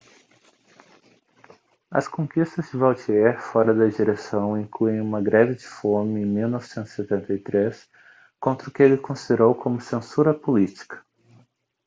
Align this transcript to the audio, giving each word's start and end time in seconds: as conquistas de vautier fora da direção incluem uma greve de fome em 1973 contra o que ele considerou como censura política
as 1.91 2.07
conquistas 2.07 2.71
de 2.71 2.75
vautier 2.75 3.39
fora 3.39 3.71
da 3.71 3.85
direção 3.85 4.59
incluem 4.59 4.99
uma 4.99 5.21
greve 5.21 5.53
de 5.53 5.67
fome 5.67 6.21
em 6.21 6.25
1973 6.25 7.87
contra 8.39 8.67
o 8.69 8.71
que 8.73 8.81
ele 8.81 8.97
considerou 8.97 9.53
como 9.53 9.79
censura 9.79 10.33
política 10.33 11.05